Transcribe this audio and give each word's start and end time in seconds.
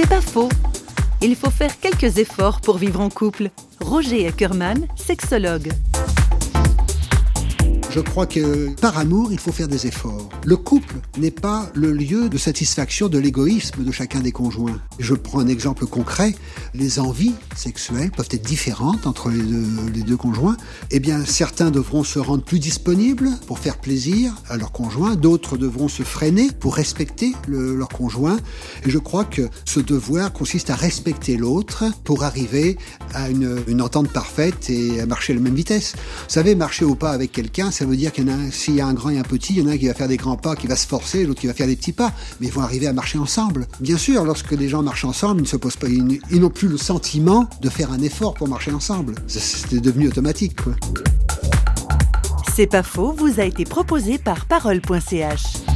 C'est 0.00 0.08
pas 0.08 0.20
faux. 0.20 0.48
Il 1.20 1.34
faut 1.34 1.50
faire 1.50 1.76
quelques 1.80 2.18
efforts 2.18 2.60
pour 2.60 2.78
vivre 2.78 3.00
en 3.00 3.08
couple. 3.08 3.50
Roger 3.80 4.28
Ackerman, 4.28 4.86
sexologue. 4.94 5.72
Je 7.98 8.02
crois 8.04 8.26
que 8.26 8.72
par 8.80 8.96
amour, 8.96 9.32
il 9.32 9.40
faut 9.40 9.50
faire 9.50 9.66
des 9.66 9.88
efforts. 9.88 10.28
Le 10.44 10.56
couple 10.56 10.94
n'est 11.18 11.32
pas 11.32 11.68
le 11.74 11.90
lieu 11.90 12.28
de 12.28 12.38
satisfaction 12.38 13.08
de 13.08 13.18
l'égoïsme 13.18 13.82
de 13.82 13.90
chacun 13.90 14.20
des 14.20 14.30
conjoints. 14.30 14.80
Je 15.00 15.14
prends 15.14 15.40
un 15.40 15.48
exemple 15.48 15.84
concret. 15.84 16.32
Les 16.74 17.00
envies 17.00 17.34
sexuelles 17.56 18.12
peuvent 18.12 18.28
être 18.30 18.46
différentes 18.46 19.08
entre 19.08 19.30
les 19.30 20.02
deux, 20.02 20.16
conjoints. 20.16 20.56
Eh 20.92 21.00
bien, 21.00 21.24
certains 21.24 21.72
devront 21.72 22.04
se 22.04 22.20
rendre 22.20 22.44
plus 22.44 22.60
disponibles 22.60 23.30
pour 23.48 23.58
faire 23.58 23.78
plaisir 23.78 24.32
à 24.48 24.56
leur 24.56 24.70
conjoint. 24.70 25.16
D'autres 25.16 25.56
devront 25.56 25.88
se 25.88 26.04
freiner 26.04 26.52
pour 26.52 26.76
respecter 26.76 27.32
le, 27.48 27.74
leur 27.74 27.88
conjoint. 27.88 28.36
Et 28.86 28.90
je 28.90 28.98
crois 28.98 29.24
que 29.24 29.48
ce 29.64 29.80
devoir 29.80 30.32
consiste 30.32 30.70
à 30.70 30.76
respecter 30.76 31.36
l'autre 31.36 31.84
pour 32.04 32.22
arriver 32.22 32.78
à 33.12 33.28
une, 33.28 33.82
entente 33.82 34.12
parfaite 34.12 34.70
et 34.70 35.00
à 35.00 35.06
marcher 35.06 35.32
à 35.32 35.36
la 35.36 35.42
même 35.42 35.56
vitesse. 35.56 35.94
Vous 35.96 36.34
savez, 36.34 36.54
marcher 36.54 36.84
au 36.84 36.94
pas 36.94 37.10
avec 37.10 37.32
quelqu'un, 37.32 37.72
ça 37.72 37.87
veut 37.88 37.96
dire 37.96 38.12
qu'il 38.12 38.28
y 38.28 38.30
en 38.30 38.38
a, 38.38 38.50
s'il 38.50 38.74
y 38.74 38.80
a 38.80 38.86
un 38.86 38.94
grand 38.94 39.10
et 39.10 39.18
un 39.18 39.22
petit, 39.22 39.54
il 39.54 39.62
y 39.62 39.66
en 39.66 39.68
a 39.68 39.72
un 39.72 39.78
qui 39.78 39.88
va 39.88 39.94
faire 39.94 40.08
des 40.08 40.16
grands 40.16 40.36
pas, 40.36 40.56
qui 40.56 40.66
va 40.66 40.76
se 40.76 40.86
forcer, 40.86 41.24
l'autre 41.24 41.40
qui 41.40 41.46
va 41.46 41.54
faire 41.54 41.66
des 41.66 41.76
petits 41.76 41.92
pas, 41.92 42.12
mais 42.40 42.48
ils 42.48 42.52
vont 42.52 42.62
arriver 42.62 42.86
à 42.86 42.92
marcher 42.92 43.18
ensemble. 43.18 43.66
Bien 43.80 43.98
sûr, 43.98 44.24
lorsque 44.24 44.54
des 44.54 44.68
gens 44.68 44.82
marchent 44.82 45.04
ensemble, 45.04 45.40
ils 45.40 45.44
ne 45.44 45.48
se 45.48 45.56
posent 45.56 45.76
pas, 45.76 45.88
ils, 45.88 46.40
n'ont 46.40 46.50
plus 46.50 46.68
le 46.68 46.78
sentiment 46.78 47.48
de 47.60 47.68
faire 47.68 47.92
un 47.92 48.00
effort 48.00 48.34
pour 48.34 48.48
marcher 48.48 48.72
ensemble. 48.72 49.14
C'est 49.26 49.80
devenu 49.80 50.08
automatique. 50.08 50.56
C'est 52.54 52.66
pas 52.66 52.82
faux, 52.82 53.12
vous 53.12 53.40
a 53.40 53.44
été 53.44 53.64
proposé 53.64 54.18
par 54.18 54.46
parole.ch. 54.46 55.67